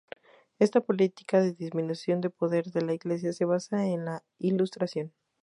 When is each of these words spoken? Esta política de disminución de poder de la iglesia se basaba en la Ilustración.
Esta 0.57 0.81
política 0.81 1.39
de 1.41 1.53
disminución 1.53 2.21
de 2.21 2.31
poder 2.31 2.65
de 2.71 2.81
la 2.81 2.95
iglesia 2.95 3.33
se 3.33 3.45
basaba 3.45 3.85
en 3.85 4.03
la 4.05 4.23
Ilustración. 4.39 5.13